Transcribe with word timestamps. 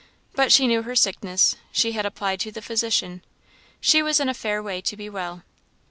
But 0.33 0.51
she 0.51 0.65
knew 0.65 0.81
her 0.81 0.95
sickness; 0.95 1.57
she 1.71 1.91
had 1.91 2.07
applied 2.07 2.39
to 2.39 2.51
the 2.51 2.63
Physician; 2.63 3.23
she 3.79 4.01
was 4.01 4.19
in 4.19 4.29
a 4.29 4.33
fair 4.33 4.63
way 4.63 4.81
to 4.81 4.97
be 4.97 5.11
well. 5.11 5.43